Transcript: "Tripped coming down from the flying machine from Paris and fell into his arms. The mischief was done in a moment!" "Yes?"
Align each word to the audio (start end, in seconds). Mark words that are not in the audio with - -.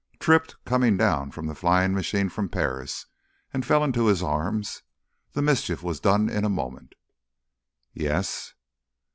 "Tripped 0.19 0.55
coming 0.65 0.97
down 0.97 1.29
from 1.29 1.45
the 1.45 1.53
flying 1.53 1.93
machine 1.93 2.27
from 2.27 2.49
Paris 2.49 3.05
and 3.53 3.63
fell 3.63 3.83
into 3.83 4.07
his 4.07 4.23
arms. 4.23 4.81
The 5.33 5.43
mischief 5.43 5.83
was 5.83 5.99
done 5.99 6.27
in 6.27 6.43
a 6.43 6.49
moment!" 6.49 6.95
"Yes?" 7.93 8.55